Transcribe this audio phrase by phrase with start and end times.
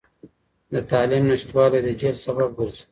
[0.71, 2.79] د تعلیم نشتوالی د جهل سبب ګرځي.